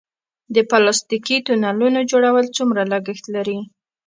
د 0.55 0.57
پلاستیکي 0.69 1.37
تونلونو 1.45 1.99
جوړول 2.11 2.45
څومره 2.57 2.81
لګښت 2.91 3.25
لري؟ 3.35 3.59